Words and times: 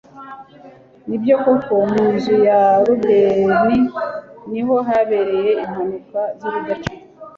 ni 1.07 1.17
byo 1.21 1.35
koko, 1.43 1.73
mu 1.91 2.03
nzu 2.13 2.33
ya 2.47 2.61
rubeni 2.85 3.77
ni 4.51 4.61
ho 4.65 4.75
habereye 4.87 5.51
impaka 5.65 6.21
z'urudaca 6.39 6.93